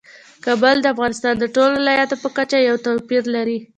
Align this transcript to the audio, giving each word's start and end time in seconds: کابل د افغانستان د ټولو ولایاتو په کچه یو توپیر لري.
کابل 0.45 0.75
د 0.81 0.85
افغانستان 0.93 1.33
د 1.39 1.45
ټولو 1.55 1.73
ولایاتو 1.79 2.15
په 2.23 2.29
کچه 2.37 2.57
یو 2.67 2.75
توپیر 2.85 3.23
لري. 3.35 3.57